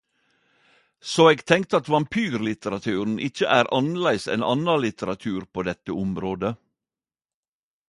[1.09, 6.55] Så eg tenker at vampyrlitteraturen ikkje er annleis enn anna litteratur på dette området.